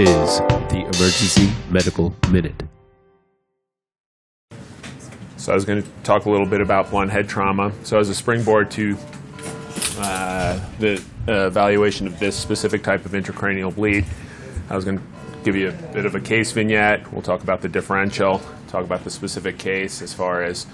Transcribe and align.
is 0.00 0.38
the 0.38 0.80
Emergency 0.80 1.52
Medical 1.68 2.16
Minute. 2.30 2.62
So 5.36 5.52
I 5.52 5.54
was 5.54 5.66
going 5.66 5.82
to 5.82 5.88
talk 6.04 6.24
a 6.24 6.30
little 6.30 6.46
bit 6.46 6.62
about 6.62 6.90
blunt 6.90 7.10
head 7.10 7.28
trauma. 7.28 7.70
So 7.84 7.98
as 7.98 8.08
a 8.08 8.14
springboard 8.14 8.70
to 8.72 8.96
uh, 9.98 10.58
the 10.78 11.02
uh, 11.28 11.48
evaluation 11.48 12.06
of 12.06 12.18
this 12.18 12.34
specific 12.34 12.82
type 12.82 13.04
of 13.04 13.12
intracranial 13.12 13.74
bleed, 13.74 14.06
I 14.70 14.76
was 14.76 14.86
going 14.86 14.96
to 14.96 15.04
give 15.44 15.54
you 15.54 15.68
a 15.68 15.72
bit 15.92 16.06
of 16.06 16.14
a 16.14 16.20
case 16.20 16.50
vignette. 16.52 17.12
We'll 17.12 17.20
talk 17.20 17.42
about 17.42 17.60
the 17.60 17.68
differential, 17.68 18.40
talk 18.68 18.84
about 18.84 19.04
the 19.04 19.10
specific 19.10 19.58
case 19.58 20.00
as 20.00 20.14
far 20.14 20.42
as 20.42 20.64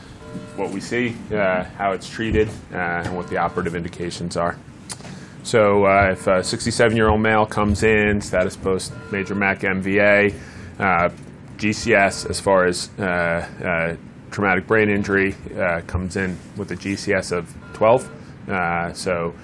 what 0.54 0.70
we 0.70 0.80
see, 0.80 1.16
uh, 1.32 1.64
how 1.64 1.92
it's 1.92 2.08
treated, 2.08 2.48
uh, 2.72 3.02
and 3.04 3.16
what 3.16 3.28
the 3.28 3.38
operative 3.38 3.74
indications 3.74 4.36
are. 4.36 4.56
So 5.46 5.86
uh, 5.86 6.08
if 6.10 6.26
a 6.26 6.40
67-year-old 6.40 7.20
male 7.20 7.46
comes 7.46 7.84
in, 7.84 8.20
status 8.20 8.56
post 8.56 8.92
major 9.12 9.36
MAC 9.36 9.60
MVA, 9.60 10.34
uh, 10.80 11.08
GCS 11.56 12.28
as 12.28 12.40
far 12.40 12.64
as 12.64 12.90
uh, 12.98 13.02
uh, 13.04 13.96
traumatic 14.32 14.66
brain 14.66 14.90
injury 14.90 15.36
uh, 15.56 15.82
comes 15.86 16.16
in 16.16 16.36
with 16.56 16.72
a 16.72 16.74
GCS 16.74 17.30
of 17.30 17.56
12. 17.74 18.50
Uh, 18.50 18.92
so 18.92 19.36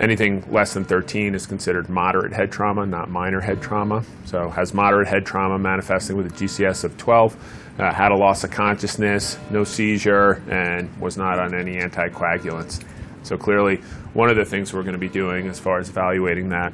anything 0.00 0.44
less 0.50 0.74
than 0.74 0.84
13 0.84 1.36
is 1.36 1.46
considered 1.46 1.88
moderate 1.88 2.32
head 2.32 2.50
trauma, 2.50 2.84
not 2.84 3.08
minor 3.08 3.40
head 3.40 3.62
trauma. 3.62 4.02
So 4.24 4.48
has 4.50 4.74
moderate 4.74 5.06
head 5.06 5.24
trauma 5.24 5.60
manifesting 5.60 6.16
with 6.16 6.26
a 6.26 6.30
GCS 6.30 6.82
of 6.82 6.98
12, 6.98 7.36
uh, 7.78 7.94
had 7.94 8.10
a 8.10 8.16
loss 8.16 8.42
of 8.42 8.50
consciousness, 8.50 9.38
no 9.52 9.62
seizure, 9.62 10.42
and 10.50 10.90
was 11.00 11.16
not 11.16 11.38
on 11.38 11.54
any 11.54 11.76
anticoagulants. 11.76 12.82
So 13.26 13.36
clearly, 13.36 13.78
one 14.14 14.30
of 14.30 14.36
the 14.36 14.44
things 14.44 14.72
we're 14.72 14.82
going 14.82 14.92
to 14.92 14.98
be 14.98 15.08
doing 15.08 15.48
as 15.48 15.58
far 15.58 15.80
as 15.80 15.88
evaluating 15.88 16.50
that 16.50 16.72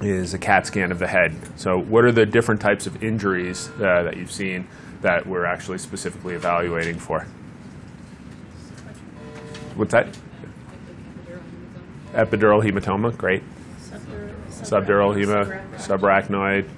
is 0.00 0.34
a 0.34 0.38
CAT 0.38 0.66
scan 0.66 0.90
of 0.90 0.98
the 0.98 1.06
head. 1.06 1.36
So 1.56 1.78
what 1.78 2.04
are 2.04 2.10
the 2.10 2.26
different 2.26 2.60
types 2.60 2.88
of 2.88 3.02
injuries 3.02 3.70
uh, 3.76 4.02
that 4.02 4.16
you've 4.16 4.32
seen 4.32 4.66
that 5.02 5.26
we're 5.26 5.44
actually 5.44 5.78
specifically 5.78 6.34
evaluating 6.34 6.98
for? 6.98 7.26
What's 9.76 9.92
that? 9.92 10.08
Epidural 12.12 12.60
hematoma, 12.60 13.16
great. 13.16 13.44
Subdural 14.50 15.14
hema, 15.14 15.64
subarachnoid, 15.76 16.68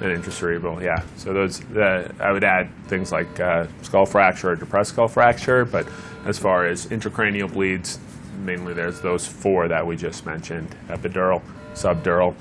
and 0.00 0.22
intracerebral, 0.22 0.82
yeah. 0.82 1.02
So 1.16 1.32
those, 1.32 1.64
uh, 1.74 2.12
I 2.20 2.32
would 2.32 2.44
add 2.44 2.68
things 2.86 3.12
like 3.12 3.40
uh, 3.40 3.66
skull 3.82 4.06
fracture 4.06 4.50
or 4.50 4.56
depressed 4.56 4.90
skull 4.90 5.08
fracture, 5.08 5.64
but 5.64 5.86
as 6.26 6.38
far 6.38 6.66
as 6.66 6.86
intracranial 6.86 7.52
bleeds, 7.52 7.98
mainly 8.44 8.74
there's 8.74 9.00
those 9.00 9.26
four 9.26 9.68
that 9.68 9.86
we 9.86 9.96
just 9.96 10.26
mentioned: 10.26 10.74
epidural, 10.88 11.42
subdural, 11.74 12.34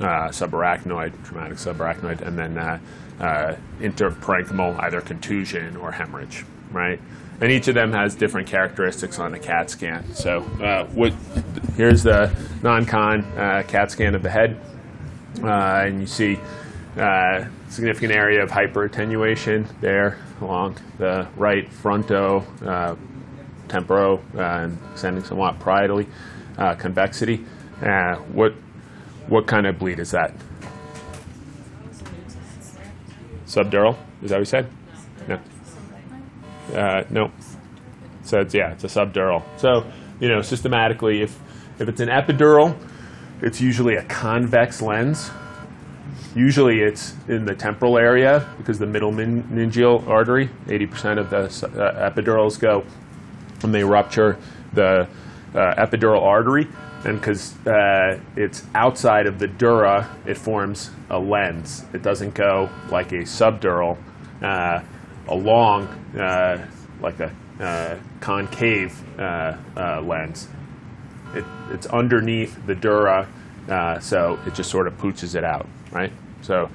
uh, 0.00 0.28
subarachnoid, 0.28 1.12
traumatic 1.24 1.58
subarachnoid, 1.58 2.20
and 2.20 2.38
then 2.38 2.56
uh, 2.56 2.78
uh, 3.18 3.56
interparenchymal, 3.80 4.78
either 4.80 5.00
contusion 5.00 5.76
or 5.76 5.90
hemorrhage, 5.90 6.44
right? 6.70 7.00
And 7.40 7.50
each 7.50 7.68
of 7.68 7.74
them 7.74 7.92
has 7.92 8.14
different 8.14 8.46
characteristics 8.46 9.18
on 9.18 9.34
a 9.34 9.38
CAT 9.38 9.70
scan. 9.70 10.14
So 10.14 10.42
uh, 10.62 10.84
what, 10.86 11.14
here's 11.74 12.02
the 12.02 12.30
non-con 12.62 13.22
CAT 13.66 13.90
scan 13.90 14.14
of 14.14 14.22
the 14.22 14.28
head, 14.28 14.60
and 15.42 16.00
you 16.02 16.06
see 16.06 16.38
uh, 16.96 17.46
significant 17.68 18.12
area 18.12 18.42
of 18.42 18.50
hyperattenuation 18.50 19.66
there 19.80 20.18
along 20.40 20.76
the 20.98 21.28
right 21.36 21.68
fronto, 21.72 22.40
uh, 22.64 22.96
temporo, 23.68 24.18
uh, 24.34 24.64
and 24.64 24.78
extending 24.92 25.22
somewhat 25.22 25.58
parietally, 25.60 26.06
uh, 26.58 26.74
convexity. 26.74 27.44
Uh, 27.82 28.16
what 28.32 28.52
what 29.28 29.46
kind 29.46 29.66
of 29.66 29.78
bleed 29.78 29.98
is 29.98 30.10
that? 30.10 30.34
Subdural? 33.46 33.96
Is 34.22 34.30
that 34.30 34.36
what 34.36 34.40
you 34.40 34.44
said? 34.44 34.70
No. 35.28 35.40
No. 37.10 37.30
So 38.24 38.40
it's, 38.40 38.54
yeah, 38.54 38.72
it's 38.72 38.84
a 38.84 38.88
subdural. 38.88 39.42
So 39.58 39.90
you 40.20 40.28
know, 40.28 40.42
systematically, 40.42 41.22
if 41.22 41.38
if 41.78 41.88
it's 41.88 42.00
an 42.00 42.08
epidural, 42.08 42.76
it's 43.40 43.60
usually 43.60 43.94
a 43.94 44.04
convex 44.04 44.82
lens. 44.82 45.30
Usually 46.34 46.80
it's 46.80 47.14
in 47.26 47.44
the 47.44 47.56
temporal 47.56 47.98
area 47.98 48.48
because 48.56 48.78
the 48.78 48.86
middle 48.86 49.10
meningeal 49.10 50.06
artery, 50.06 50.48
80% 50.66 51.18
of 51.18 51.30
the 51.30 51.44
uh, 51.82 52.10
epidurals 52.10 52.58
go 52.58 52.84
and 53.62 53.74
they 53.74 53.82
rupture 53.82 54.38
the 54.72 55.08
uh, 55.54 55.74
epidural 55.74 56.22
artery. 56.22 56.68
And 57.04 57.18
because 57.18 57.54
uh, 57.66 58.20
it's 58.36 58.62
outside 58.74 59.26
of 59.26 59.38
the 59.38 59.48
dura, 59.48 60.08
it 60.24 60.36
forms 60.36 60.90
a 61.08 61.18
lens. 61.18 61.84
It 61.92 62.02
doesn't 62.02 62.34
go 62.34 62.68
like 62.90 63.10
a 63.12 63.22
subdural 63.22 63.98
uh, 64.40 64.82
along, 65.26 65.88
uh, 66.16 66.64
like 67.00 67.18
a 67.20 67.32
uh, 67.58 67.98
concave 68.20 69.02
lens. 69.18 70.48
It, 71.34 71.44
it's 71.70 71.86
underneath 71.86 72.64
the 72.66 72.74
dura, 72.74 73.26
so 74.00 74.38
it 74.46 74.54
just 74.54 74.70
sort 74.70 74.86
of 74.86 74.96
pooches 74.98 75.34
it 75.34 75.44
out 75.44 75.66
right? 75.92 76.12
So 76.42 76.70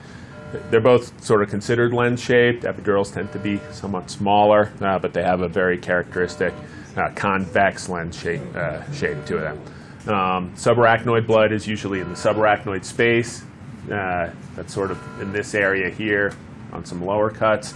they're 0.69 0.81
both 0.81 1.23
sort 1.23 1.41
of 1.41 1.49
considered 1.49 1.93
lens 1.93 2.21
shaped. 2.21 2.63
Epidurals 2.63 3.13
tend 3.13 3.31
to 3.33 3.39
be 3.39 3.59
somewhat 3.71 4.09
smaller, 4.09 4.71
uh, 4.81 4.99
but 4.99 5.13
they 5.13 5.23
have 5.23 5.41
a 5.41 5.47
very 5.47 5.77
characteristic 5.77 6.53
uh, 6.97 7.09
convex 7.15 7.89
lens 7.89 8.17
shape, 8.17 8.41
uh, 8.55 8.89
shape 8.91 9.25
to 9.25 9.37
them. 9.37 9.59
Um, 10.07 10.53
subarachnoid 10.55 11.25
blood 11.25 11.51
is 11.51 11.67
usually 11.67 11.99
in 11.99 12.09
the 12.09 12.15
subarachnoid 12.15 12.85
space. 12.85 13.43
Uh, 13.91 14.31
that's 14.55 14.73
sort 14.73 14.91
of 14.91 15.21
in 15.21 15.31
this 15.31 15.53
area 15.53 15.89
here 15.89 16.33
on 16.71 16.85
some 16.85 17.03
lower 17.03 17.29
cuts. 17.29 17.73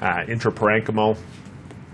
Uh, 0.00 0.24
intraparenchymal 0.26 1.16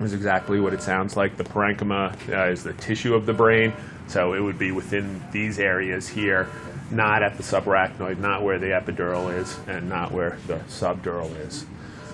is 0.00 0.12
exactly 0.15 0.61
what 0.61 0.73
it 0.73 0.83
sounds 0.83 1.17
like. 1.17 1.37
The 1.37 1.45
parenchyma 1.45 2.29
uh, 2.29 2.50
is 2.50 2.62
the 2.62 2.73
tissue 2.75 3.15
of 3.15 3.27
the 3.27 3.33
brain, 3.33 3.73
so 4.06 4.34
it 4.34 4.41
would 4.41 4.59
be 4.59 4.73
within 4.73 5.23
these 5.33 5.59
areas 5.59 6.09
here 6.09 6.49
not 6.91 7.23
at 7.23 7.37
the 7.37 7.43
subarachnoid, 7.43 8.19
not 8.19 8.43
where 8.43 8.59
the 8.59 8.67
epidural 8.67 9.34
is, 9.37 9.59
and 9.67 9.89
not 9.89 10.12
where 10.12 10.39
the 10.47 10.56
subdural 10.69 11.34
is. 11.47 11.67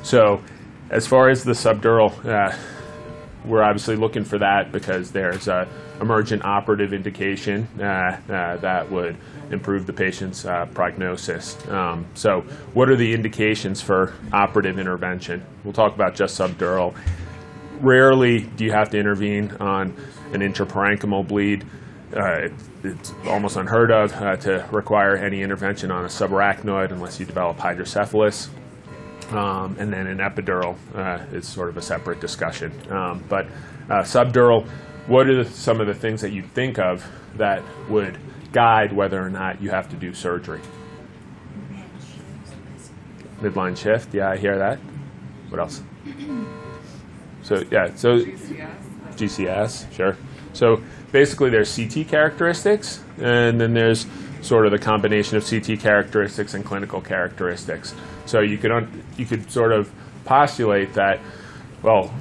So, 0.02 0.42
as 0.90 1.06
far 1.06 1.28
as 1.28 1.44
the 1.44 1.52
subdural, 1.52 2.24
uh, 2.24 2.56
we're 3.44 3.62
obviously 3.62 3.96
looking 3.96 4.24
for 4.24 4.38
that 4.38 4.72
because 4.72 5.12
there's 5.12 5.48
a 5.48 5.68
emergent 6.00 6.44
operative 6.44 6.92
indication 6.92 7.66
uh, 7.80 8.20
uh, 8.28 8.56
that 8.58 8.90
would 8.90 9.16
improve 9.50 9.86
the 9.86 9.92
patient's 9.92 10.44
uh, 10.44 10.66
prognosis. 10.66 11.56
Um, 11.68 12.06
so, 12.14 12.42
what 12.74 12.88
are 12.88 12.96
the 12.96 13.14
indications 13.14 13.80
for 13.80 14.12
operative 14.32 14.78
intervention? 14.78 15.44
We'll 15.64 15.72
talk 15.72 15.94
about 15.94 16.14
just 16.14 16.38
subdural. 16.38 16.96
Rarely 17.80 18.40
do 18.40 18.64
you 18.64 18.72
have 18.72 18.90
to 18.90 18.98
intervene 18.98 19.52
on 19.60 19.94
an 20.32 20.40
intraparenchymal 20.40 21.26
bleed. 21.26 21.64
Uh, 22.14 22.48
it's 22.84 23.12
almost 23.26 23.56
unheard 23.56 23.90
of 23.90 24.12
uh, 24.14 24.36
to 24.36 24.66
require 24.70 25.16
any 25.16 25.42
intervention 25.42 25.90
on 25.90 26.04
a 26.04 26.08
subarachnoid 26.08 26.92
unless 26.92 27.18
you 27.18 27.26
develop 27.26 27.58
hydrocephalus. 27.58 28.48
Um, 29.30 29.76
and 29.78 29.92
then 29.92 30.06
an 30.06 30.18
epidural 30.18 30.76
uh, 30.94 31.24
is 31.32 31.48
sort 31.48 31.68
of 31.68 31.76
a 31.76 31.82
separate 31.82 32.20
discussion. 32.20 32.72
Um, 32.90 33.24
but 33.28 33.46
uh, 33.90 34.02
subdural, 34.02 34.68
what 35.08 35.26
are 35.26 35.42
the, 35.42 35.50
some 35.50 35.80
of 35.80 35.88
the 35.88 35.94
things 35.94 36.20
that 36.20 36.32
you 36.32 36.42
think 36.42 36.78
of 36.78 37.04
that 37.36 37.62
would 37.88 38.18
guide 38.52 38.92
whether 38.92 39.20
or 39.20 39.28
not 39.28 39.60
you 39.60 39.70
have 39.70 39.88
to 39.88 39.96
do 39.96 40.14
surgery? 40.14 40.60
Midline 43.40 43.76
shift, 43.76 44.14
yeah, 44.14 44.30
I 44.30 44.36
hear 44.36 44.58
that. 44.58 44.78
What 45.48 45.60
else? 45.60 45.82
So 47.42 47.62
yeah, 47.70 47.94
so 47.94 48.16
GCS, 49.14 49.92
sure. 49.92 50.16
So 50.56 50.82
basically 51.12 51.50
there's 51.50 51.74
CT 51.74 52.08
characteristics, 52.08 53.02
and 53.20 53.60
then 53.60 53.74
there's 53.74 54.06
sort 54.40 54.64
of 54.64 54.72
the 54.72 54.78
combination 54.78 55.36
of 55.36 55.48
CT 55.48 55.78
characteristics 55.80 56.54
and 56.54 56.64
clinical 56.64 57.00
characteristics. 57.00 57.94
So 58.24 58.40
you 58.40 58.58
could 58.58 58.72
un- 58.72 59.02
you 59.16 59.26
could 59.26 59.50
sort 59.50 59.72
of 59.72 59.92
postulate 60.24 60.94
that, 60.94 61.20
well, 61.82 62.12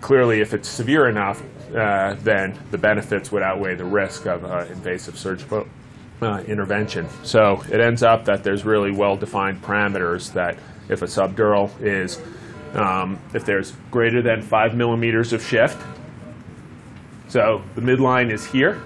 clearly 0.00 0.40
if 0.40 0.54
it's 0.54 0.68
severe 0.68 1.08
enough, 1.08 1.42
uh, 1.74 2.14
then 2.22 2.58
the 2.70 2.78
benefits 2.78 3.30
would 3.30 3.42
outweigh 3.42 3.74
the 3.74 3.84
risk 3.84 4.26
of 4.26 4.44
uh, 4.44 4.64
invasive 4.70 5.18
surgical 5.18 5.66
uh, 6.20 6.42
intervention. 6.46 7.06
So 7.22 7.62
it 7.70 7.80
ends 7.80 8.02
up 8.02 8.24
that 8.24 8.42
there's 8.42 8.64
really 8.64 8.90
well-defined 8.90 9.62
parameters 9.62 10.32
that 10.32 10.58
if 10.88 11.02
a 11.02 11.06
subdural 11.06 11.70
is 11.80 12.20
um, 12.74 13.18
if 13.34 13.44
there's 13.44 13.72
greater 13.90 14.20
than 14.20 14.42
five 14.42 14.74
millimeters 14.74 15.32
of 15.32 15.42
shift, 15.42 15.80
so 17.28 17.62
the 17.74 17.80
midline 17.80 18.30
is 18.30 18.44
here. 18.46 18.82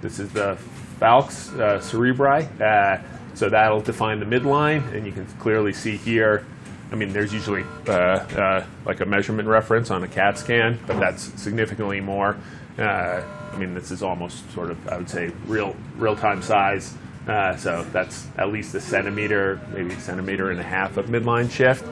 This 0.00 0.18
is 0.18 0.32
the 0.32 0.58
falx 1.00 1.52
uh, 1.58 1.78
cerebri. 1.78 2.48
Uh, 2.60 3.02
so 3.34 3.48
that'll 3.48 3.80
define 3.80 4.20
the 4.20 4.26
midline, 4.26 4.92
and 4.94 5.06
you 5.06 5.12
can 5.12 5.26
clearly 5.38 5.72
see 5.72 5.96
here. 5.96 6.46
I 6.90 6.94
mean, 6.94 7.12
there's 7.12 7.32
usually 7.32 7.64
uh, 7.88 7.92
uh 7.92 8.66
like 8.84 9.00
a 9.00 9.06
measurement 9.06 9.48
reference 9.48 9.90
on 9.90 10.02
a 10.04 10.08
CAT 10.08 10.38
scan, 10.38 10.78
but 10.86 10.98
that's 11.00 11.22
significantly 11.40 12.00
more. 12.00 12.36
Uh, 12.78 13.22
I 13.52 13.58
mean, 13.58 13.74
this 13.74 13.90
is 13.90 14.02
almost 14.02 14.50
sort 14.52 14.70
of, 14.70 14.88
I 14.88 14.96
would 14.96 15.08
say, 15.08 15.30
real 15.46 15.76
real-time 15.96 16.42
size 16.42 16.94
Uh, 17.26 17.56
so 17.56 17.84
that's 17.92 18.26
at 18.36 18.50
least 18.50 18.74
a 18.74 18.80
centimeter, 18.80 19.60
maybe 19.72 19.94
a 19.94 20.00
centimeter 20.00 20.50
and 20.50 20.58
a 20.58 20.64
half 20.64 20.96
of 20.96 21.06
midline 21.06 21.48
shift. 21.48 21.84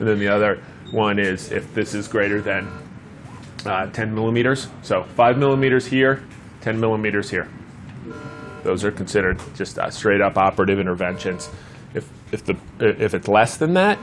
And 0.00 0.08
then 0.08 0.18
the 0.18 0.26
other 0.26 0.60
one 0.90 1.20
is 1.20 1.52
if 1.52 1.72
this 1.72 1.94
is 1.94 2.08
greater 2.08 2.42
than 2.42 2.68
uh, 3.66 3.86
10 3.86 4.14
millimeters. 4.14 4.68
So 4.82 5.04
5 5.04 5.38
millimeters 5.38 5.86
here, 5.86 6.22
10 6.60 6.80
millimeters 6.80 7.30
here. 7.30 7.48
Those 8.62 8.84
are 8.84 8.92
considered 8.92 9.40
just 9.54 9.78
uh, 9.78 9.90
straight 9.90 10.20
up 10.20 10.36
operative 10.36 10.78
interventions. 10.78 11.48
If, 11.94 12.08
if, 12.32 12.44
the, 12.44 12.56
if 12.78 13.14
it's 13.14 13.28
less 13.28 13.56
than 13.56 13.74
that 13.74 13.98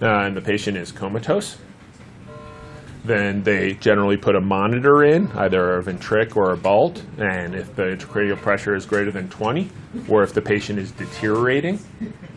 uh, 0.00 0.06
and 0.06 0.36
the 0.36 0.40
patient 0.40 0.76
is 0.76 0.92
comatose, 0.92 1.58
then 3.08 3.42
they 3.42 3.74
generally 3.74 4.16
put 4.16 4.36
a 4.36 4.40
monitor 4.40 5.04
in, 5.04 5.26
either 5.32 5.78
a 5.78 5.82
ventric 5.82 6.36
or 6.36 6.52
a 6.52 6.56
bolt, 6.56 7.02
and 7.18 7.54
if 7.54 7.74
the 7.74 7.82
intracranial 7.82 8.36
pressure 8.36 8.74
is 8.74 8.86
greater 8.86 9.10
than 9.10 9.28
20, 9.28 9.68
or 10.08 10.22
if 10.22 10.34
the 10.34 10.42
patient 10.42 10.78
is 10.78 10.92
deteriorating, 10.92 11.78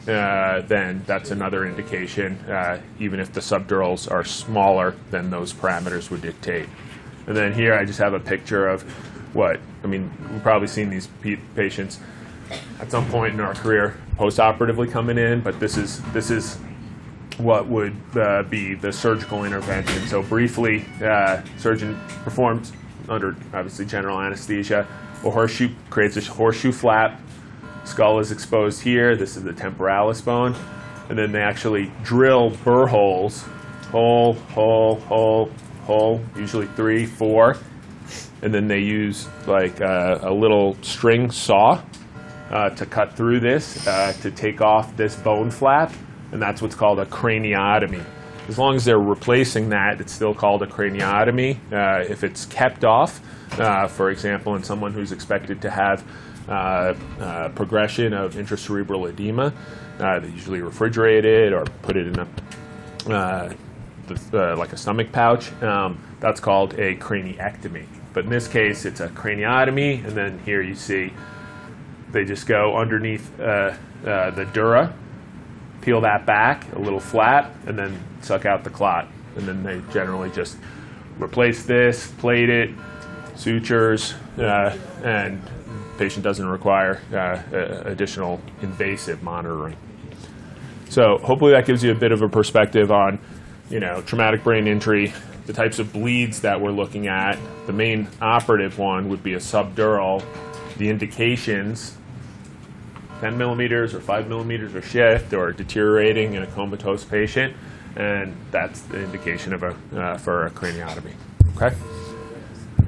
uh, 0.07 0.61
then 0.61 1.03
that's 1.05 1.31
another 1.31 1.65
indication, 1.65 2.37
uh, 2.49 2.81
even 2.99 3.19
if 3.19 3.31
the 3.33 3.41
subdurals 3.41 4.09
are 4.09 4.23
smaller 4.23 4.95
than 5.11 5.29
those 5.29 5.53
parameters 5.53 6.09
would 6.09 6.21
dictate. 6.21 6.67
And 7.27 7.35
then 7.35 7.53
here 7.53 7.73
I 7.73 7.85
just 7.85 7.99
have 7.99 8.13
a 8.13 8.19
picture 8.19 8.67
of 8.67 8.81
what, 9.35 9.59
I 9.83 9.87
mean, 9.87 10.11
we've 10.31 10.41
probably 10.41 10.67
seen 10.67 10.89
these 10.89 11.07
pe- 11.21 11.37
patients 11.55 11.99
at 12.79 12.89
some 12.89 13.05
point 13.09 13.33
in 13.33 13.39
our 13.39 13.53
career 13.53 13.95
post-operatively 14.17 14.87
coming 14.87 15.17
in, 15.17 15.41
but 15.41 15.59
this 15.59 15.77
is, 15.77 16.01
this 16.13 16.31
is 16.31 16.57
what 17.37 17.67
would 17.67 17.90
uh, 18.15 18.43
be 18.43 18.73
the 18.73 18.91
surgical 18.91 19.45
intervention. 19.45 20.05
So 20.07 20.21
briefly, 20.21 20.85
uh, 21.03 21.41
surgeon 21.57 21.99
performs 22.23 22.73
under 23.09 23.35
obviously 23.53 23.85
general 23.85 24.19
anesthesia. 24.19 24.87
A 25.23 25.29
horseshoe 25.29 25.69
creates 25.89 26.17
a 26.17 26.21
horseshoe 26.21 26.71
flap. 26.71 27.19
Skull 27.83 28.19
is 28.19 28.31
exposed 28.31 28.81
here. 28.81 29.15
This 29.15 29.37
is 29.37 29.43
the 29.43 29.53
temporalis 29.53 30.21
bone, 30.21 30.55
and 31.09 31.17
then 31.17 31.31
they 31.31 31.41
actually 31.41 31.91
drill 32.03 32.51
burr 32.63 32.87
holes, 32.87 33.43
hole, 33.91 34.33
hole, 34.33 34.95
hole, 35.01 35.51
hole. 35.85 36.21
Usually 36.35 36.67
three, 36.67 37.05
four, 37.05 37.57
and 38.41 38.53
then 38.53 38.67
they 38.67 38.79
use 38.79 39.27
like 39.47 39.79
a, 39.79 40.19
a 40.23 40.33
little 40.33 40.77
string 40.81 41.31
saw 41.31 41.81
uh, 42.51 42.69
to 42.71 42.85
cut 42.85 43.13
through 43.13 43.39
this 43.39 43.87
uh, 43.87 44.13
to 44.21 44.31
take 44.31 44.61
off 44.61 44.95
this 44.95 45.15
bone 45.15 45.49
flap 45.49 45.91
and 46.31 46.41
that's 46.41 46.61
what's 46.61 46.75
called 46.75 46.99
a 46.99 47.05
craniotomy. 47.05 48.03
As 48.47 48.57
long 48.57 48.75
as 48.75 48.85
they're 48.85 48.99
replacing 48.99 49.69
that, 49.69 50.01
it's 50.01 50.11
still 50.11 50.33
called 50.33 50.63
a 50.63 50.67
craniotomy. 50.67 51.57
Uh, 51.71 52.03
if 52.09 52.23
it's 52.23 52.45
kept 52.45 52.83
off, 52.83 53.21
uh, 53.59 53.87
for 53.87 54.09
example, 54.09 54.55
in 54.55 54.63
someone 54.63 54.93
who's 54.93 55.11
expected 55.11 55.61
to 55.61 55.69
have 55.69 56.03
uh, 56.49 56.93
uh 57.19 57.49
progression 57.49 58.13
of 58.13 58.33
intracerebral 58.33 59.09
edema, 59.09 59.53
uh, 59.99 60.19
they 60.19 60.29
usually 60.29 60.59
refrigerate 60.59 61.23
it 61.23 61.53
or 61.53 61.63
put 61.83 61.95
it 61.95 62.07
in 62.07 62.19
a 62.19 63.13
uh, 63.13 63.53
the, 64.31 64.55
like 64.57 64.73
a 64.73 64.77
stomach 64.77 65.11
pouch. 65.11 65.51
Um, 65.61 66.01
that's 66.19 66.39
called 66.39 66.73
a 66.73 66.95
craniectomy. 66.95 67.85
But 68.13 68.25
in 68.25 68.29
this 68.29 68.47
case, 68.47 68.83
it's 68.85 68.99
a 68.99 69.07
craniotomy, 69.07 70.03
and 70.05 70.11
then 70.11 70.39
here 70.39 70.61
you 70.61 70.75
see 70.75 71.13
they 72.11 72.25
just 72.25 72.47
go 72.47 72.75
underneath 72.75 73.37
the 73.37 74.49
dura 74.51 74.93
peel 75.81 76.01
that 76.01 76.25
back 76.25 76.71
a 76.73 76.79
little 76.79 76.99
flat, 76.99 77.51
and 77.65 77.77
then 77.77 77.99
suck 78.21 78.45
out 78.45 78.63
the 78.63 78.69
clot. 78.69 79.07
And 79.35 79.47
then 79.47 79.63
they 79.63 79.81
generally 79.93 80.29
just 80.31 80.57
replace 81.19 81.63
this, 81.63 82.11
plate 82.11 82.49
it, 82.49 82.69
sutures, 83.35 84.13
uh, 84.37 84.77
and 85.03 85.41
patient 85.97 86.23
doesn't 86.23 86.47
require 86.47 86.99
uh, 87.13 87.41
additional 87.85 88.41
invasive 88.61 89.21
monitoring. 89.23 89.77
So 90.89 91.17
hopefully 91.19 91.53
that 91.53 91.65
gives 91.65 91.83
you 91.83 91.91
a 91.91 91.95
bit 91.95 92.11
of 92.11 92.21
a 92.21 92.27
perspective 92.27 92.91
on, 92.91 93.19
you 93.69 93.79
know, 93.79 94.01
traumatic 94.01 94.43
brain 94.43 94.67
injury, 94.67 95.13
the 95.45 95.53
types 95.53 95.79
of 95.79 95.93
bleeds 95.93 96.41
that 96.41 96.59
we're 96.59 96.71
looking 96.71 97.07
at. 97.07 97.37
The 97.65 97.73
main 97.73 98.07
operative 98.21 98.77
one 98.77 99.09
would 99.09 99.23
be 99.23 99.33
a 99.33 99.37
subdural. 99.37 100.23
The 100.77 100.89
indications 100.89 101.97
10 103.21 103.37
millimeters 103.37 103.93
or 103.93 104.01
5 104.01 104.27
millimeters 104.27 104.73
of 104.75 104.85
shift 104.85 105.31
or 105.31 105.53
deteriorating 105.53 106.33
in 106.33 106.41
a 106.41 106.47
comatose 106.47 107.05
patient, 107.05 107.55
and 107.95 108.35
that's 108.49 108.81
the 108.81 109.01
indication 109.01 109.53
of 109.53 109.63
a, 109.63 109.75
uh, 109.95 110.17
for 110.17 110.47
a 110.47 110.51
craniotomy. 110.51 111.13
Okay? 111.55 111.75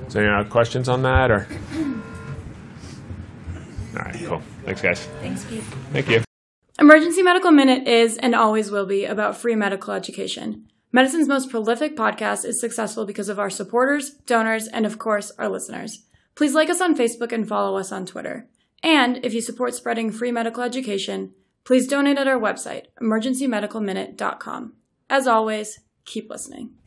So, 0.08 0.20
any 0.20 0.28
uh, 0.30 0.44
questions 0.46 0.90
on 0.90 1.04
that? 1.04 1.30
or? 1.30 1.48
All 3.96 4.04
right, 4.04 4.16
cool. 4.26 4.42
Thanks, 4.66 4.82
guys. 4.82 5.06
Thanks, 5.22 5.46
Pete. 5.46 5.64
Thank 5.92 6.10
you. 6.10 6.24
Emergency 6.80 7.22
Medical 7.22 7.52
Minute 7.52 7.88
is 7.88 8.18
and 8.18 8.34
always 8.34 8.72
will 8.72 8.88
be 8.88 9.06
about 9.06 9.38
free 9.38 9.56
medical 9.56 9.94
education. 9.94 10.66
Medicine's 10.92 11.28
most 11.28 11.52
prolific 11.52 11.96
podcast 11.96 12.44
is 12.44 12.60
successful 12.60 13.06
because 13.06 13.30
of 13.30 13.38
our 13.38 13.52
supporters, 13.52 14.12
donors, 14.26 14.68
and 14.68 14.86
of 14.86 14.98
course, 14.98 15.32
our 15.38 15.48
listeners. 15.48 16.06
Please 16.34 16.56
like 16.56 16.70
us 16.72 16.82
on 16.82 16.98
Facebook 16.98 17.32
and 17.32 17.48
follow 17.48 17.78
us 17.78 17.92
on 17.92 18.08
Twitter. 18.08 18.48
And 18.84 19.26
if 19.26 19.34
you 19.34 19.42
support 19.42 19.74
spreading 19.74 20.12
free 20.12 20.32
medical 20.32 20.62
education, 20.62 21.34
please 21.64 21.88
donate 21.88 22.18
at 22.18 22.28
our 22.28 22.40
website, 22.40 22.88
emergencymedicalminute.com. 23.02 24.74
As 25.10 25.26
always, 25.26 25.80
keep 26.06 26.30
listening. 26.30 26.74